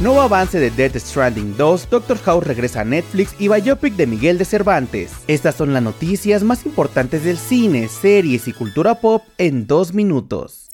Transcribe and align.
Nuevo 0.00 0.22
avance 0.22 0.58
de 0.58 0.70
Death 0.70 0.96
Stranding 0.96 1.58
2, 1.58 1.90
Doctor 1.90 2.16
House 2.20 2.46
regresa 2.46 2.80
a 2.80 2.84
Netflix 2.84 3.34
y 3.38 3.48
Biopic 3.48 3.96
de 3.96 4.06
Miguel 4.06 4.38
de 4.38 4.46
Cervantes. 4.46 5.12
Estas 5.26 5.56
son 5.56 5.74
las 5.74 5.82
noticias 5.82 6.42
más 6.42 6.64
importantes 6.64 7.22
del 7.22 7.36
cine, 7.36 7.86
series 7.86 8.48
y 8.48 8.54
cultura 8.54 8.94
pop 8.94 9.22
en 9.36 9.66
dos 9.66 9.92
minutos. 9.92 10.69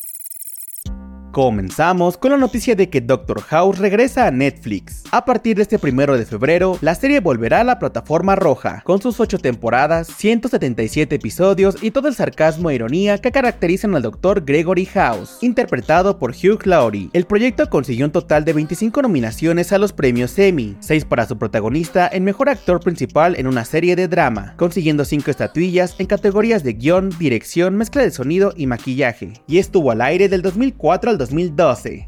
Comenzamos 1.37 2.17
con 2.17 2.31
la 2.31 2.39
noticia 2.39 2.75
de 2.75 2.89
que 2.89 3.03
Doctor 3.03 3.43
House 3.43 3.77
regresa 3.77 4.27
a 4.27 4.31
Netflix. 4.31 5.03
A 5.11 5.27
partir 5.27 5.57
de 5.57 5.65
este 5.65 5.79
primero 5.79 6.17
de 6.17 6.25
febrero, 6.25 6.79
la 6.81 6.95
serie 6.95 7.21
volverá 7.21 7.61
a 7.61 7.65
la 7.65 7.79
plataforma 7.79 8.37
roja, 8.37 8.81
con 8.87 9.03
sus 9.03 9.21
8 9.21 9.37
temporadas, 9.41 10.07
177 10.17 11.15
episodios 11.15 11.77
y 11.83 11.91
todo 11.91 12.09
el 12.09 12.15
sarcasmo 12.15 12.71
e 12.71 12.77
ironía 12.77 13.19
que 13.19 13.33
caracterizan 13.33 13.95
al 13.95 14.01
Dr. 14.01 14.47
Gregory 14.47 14.87
House, 14.87 15.37
interpretado 15.43 16.19
por 16.19 16.31
Hugh 16.31 16.65
Laurie. 16.65 17.11
El 17.13 17.27
proyecto 17.27 17.69
consiguió 17.69 18.07
un 18.07 18.13
total 18.13 18.47
de 18.47 18.55
25 18.55 19.03
nominaciones 19.03 19.75
a 19.75 19.79
los 19.79 19.93
premios 19.93 20.39
Emmy, 20.39 20.75
6 20.81 21.05
para 21.05 21.27
su 21.27 21.37
protagonista 21.37 22.09
en 22.11 22.25
Mejor 22.25 22.49
Actor 22.49 22.81
Principal 22.81 23.39
en 23.39 23.47
una 23.47 23.67
serie 23.67 23.95
de 23.95 24.09
drama, 24.09 24.55
consiguiendo 24.57 25.05
5 25.05 25.31
estatuillas 25.31 25.97
en 25.99 26.07
categorías 26.07 26.65
de 26.65 26.73
guion, 26.73 27.11
dirección, 27.19 27.77
mezcla 27.77 28.01
de 28.01 28.11
sonido 28.11 28.55
y 28.57 28.67
maquillaje, 28.67 29.35
y 29.47 29.59
estuvo 29.59 29.91
al 29.91 30.01
aire 30.01 30.31
del 30.31 30.41
2004 30.41 31.11
al 31.11 31.26
2012. 31.31 32.07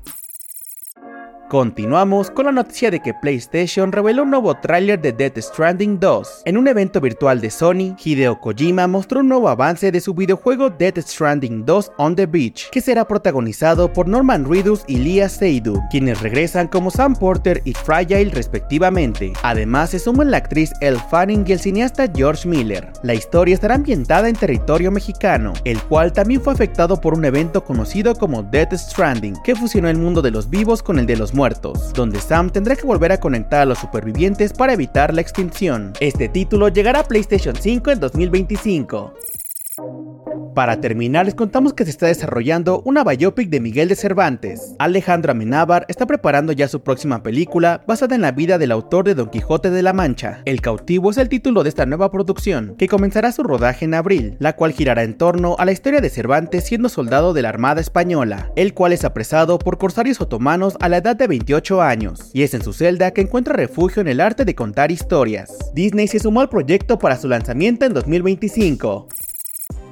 Continuamos 1.48 2.30
con 2.30 2.44
la 2.44 2.52
noticia 2.52 2.90
de 2.90 3.00
que 3.00 3.14
PlayStation 3.14 3.90
reveló 3.90 4.24
un 4.24 4.30
nuevo 4.30 4.54
tráiler 4.54 5.00
de 5.00 5.12
Death 5.12 5.38
Stranding 5.38 5.98
2. 5.98 6.42
En 6.44 6.58
un 6.58 6.68
evento 6.68 7.00
virtual 7.00 7.40
de 7.40 7.48
Sony, 7.48 7.96
Hideo 8.04 8.38
Kojima 8.38 8.86
mostró 8.86 9.20
un 9.20 9.30
nuevo 9.30 9.48
avance 9.48 9.90
de 9.90 10.02
su 10.02 10.12
videojuego 10.12 10.68
Death 10.68 10.98
Stranding 10.98 11.64
2 11.64 11.92
on 11.96 12.14
the 12.16 12.26
Beach, 12.26 12.68
que 12.68 12.82
será 12.82 13.08
protagonizado 13.08 13.90
por 13.90 14.06
Norman 14.06 14.44
Reedus 14.46 14.84
y 14.86 14.98
Lia 14.98 15.30
Seydoux, 15.30 15.80
quienes 15.90 16.20
regresan 16.20 16.68
como 16.68 16.90
Sam 16.90 17.14
Porter 17.14 17.62
y 17.64 17.72
Fragile 17.72 18.30
respectivamente. 18.30 19.32
Además 19.42 19.88
se 19.88 20.00
suman 20.00 20.30
la 20.30 20.36
actriz 20.36 20.70
Elle 20.82 21.00
Fanning 21.10 21.46
y 21.46 21.52
el 21.52 21.60
cineasta 21.60 22.12
George 22.14 22.46
Miller. 22.46 22.92
La 23.02 23.14
historia 23.14 23.54
estará 23.54 23.76
ambientada 23.76 24.28
en 24.28 24.36
territorio 24.36 24.90
mexicano, 24.90 25.54
el 25.64 25.80
cual 25.84 26.12
también 26.12 26.42
fue 26.42 26.52
afectado 26.52 27.00
por 27.00 27.14
un 27.14 27.24
evento 27.24 27.64
conocido 27.64 28.14
como 28.14 28.42
Death 28.42 28.74
Stranding, 28.74 29.36
que 29.42 29.56
fusionó 29.56 29.88
el 29.88 29.96
mundo 29.96 30.20
de 30.20 30.30
los 30.30 30.50
vivos 30.50 30.82
con 30.82 30.98
el 30.98 31.06
de 31.06 31.16
los 31.16 31.32
muertos, 31.38 31.92
donde 31.92 32.20
Sam 32.20 32.50
tendrá 32.50 32.74
que 32.74 32.84
volver 32.84 33.12
a 33.12 33.20
conectar 33.20 33.60
a 33.60 33.64
los 33.64 33.78
supervivientes 33.78 34.52
para 34.52 34.72
evitar 34.72 35.14
la 35.14 35.20
extinción. 35.20 35.92
Este 36.00 36.28
título 36.28 36.66
llegará 36.66 37.00
a 37.00 37.04
PlayStation 37.04 37.54
5 37.54 37.92
en 37.92 38.00
2025. 38.00 39.14
Para 40.58 40.80
terminar, 40.80 41.24
les 41.24 41.36
contamos 41.36 41.72
que 41.72 41.84
se 41.84 41.90
está 41.90 42.06
desarrollando 42.06 42.82
una 42.84 43.04
biopic 43.04 43.48
de 43.48 43.60
Miguel 43.60 43.88
de 43.88 43.94
Cervantes. 43.94 44.74
Alejandro 44.80 45.30
Amenábar 45.30 45.86
está 45.86 46.04
preparando 46.04 46.50
ya 46.50 46.66
su 46.66 46.82
próxima 46.82 47.22
película 47.22 47.84
basada 47.86 48.16
en 48.16 48.22
la 48.22 48.32
vida 48.32 48.58
del 48.58 48.72
autor 48.72 49.04
de 49.04 49.14
Don 49.14 49.30
Quijote 49.30 49.70
de 49.70 49.82
la 49.84 49.92
Mancha. 49.92 50.42
El 50.46 50.60
cautivo 50.60 51.12
es 51.12 51.18
el 51.18 51.28
título 51.28 51.62
de 51.62 51.68
esta 51.68 51.86
nueva 51.86 52.10
producción, 52.10 52.74
que 52.76 52.88
comenzará 52.88 53.30
su 53.30 53.44
rodaje 53.44 53.84
en 53.84 53.94
abril, 53.94 54.34
la 54.40 54.56
cual 54.56 54.72
girará 54.72 55.04
en 55.04 55.16
torno 55.16 55.54
a 55.60 55.64
la 55.64 55.70
historia 55.70 56.00
de 56.00 56.10
Cervantes 56.10 56.64
siendo 56.64 56.88
soldado 56.88 57.34
de 57.34 57.42
la 57.42 57.50
Armada 57.50 57.80
Española, 57.80 58.50
el 58.56 58.74
cual 58.74 58.92
es 58.92 59.04
apresado 59.04 59.60
por 59.60 59.78
corsarios 59.78 60.20
otomanos 60.20 60.76
a 60.80 60.88
la 60.88 60.96
edad 60.96 61.14
de 61.14 61.28
28 61.28 61.82
años, 61.82 62.32
y 62.32 62.42
es 62.42 62.52
en 62.54 62.64
su 62.64 62.72
celda 62.72 63.12
que 63.12 63.20
encuentra 63.20 63.54
refugio 63.54 64.02
en 64.02 64.08
el 64.08 64.20
arte 64.20 64.44
de 64.44 64.56
contar 64.56 64.90
historias. 64.90 65.56
Disney 65.72 66.08
se 66.08 66.18
sumó 66.18 66.40
al 66.40 66.48
proyecto 66.48 66.98
para 66.98 67.16
su 67.16 67.28
lanzamiento 67.28 67.84
en 67.84 67.94
2025. 67.94 69.06